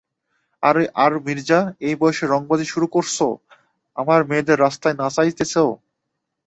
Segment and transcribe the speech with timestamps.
[1.03, 3.27] আর মির্জা, এই বয়সে রংবাজি শুরু করসো,
[3.97, 5.53] আমার মেয়েদের রাস্তায় নাচাইতেছ।